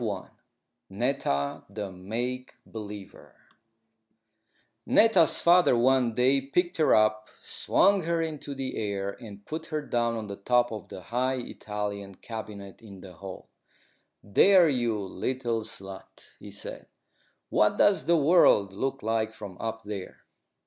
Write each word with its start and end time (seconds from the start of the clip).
NETTA, 0.89 1.65
THE 1.69 1.91
MAKE 1.91 2.53
BELIEVER 2.65 3.35
Netta's 4.87 5.39
father 5.41 5.77
one 5.77 6.15
day 6.15 6.41
picked 6.41 6.77
her 6.77 6.95
up, 6.95 7.29
swung 7.39 8.01
her 8.05 8.19
into 8.19 8.55
the 8.55 8.77
air, 8.77 9.11
and 9.21 9.45
put 9.45 9.67
her 9.67 9.79
down 9.83 10.17
on 10.17 10.25
the 10.25 10.37
top 10.37 10.71
of 10.71 10.87
the 10.89 11.01
high 11.01 11.35
Italian 11.35 12.15
cabinet 12.15 12.81
in 12.81 13.01
the 13.01 13.13
hall. 13.13 13.49
"There, 14.23 14.67
you 14.67 14.97
little 14.99 15.61
slut," 15.61 16.33
he 16.39 16.49
said, 16.51 16.87
"what 17.49 17.77
does 17.77 18.07
the 18.07 18.17
world 18.17 18.73
look 18.73 19.03
like 19.03 19.31
from 19.31 19.55
up 19.59 19.83
there?" 19.83 20.21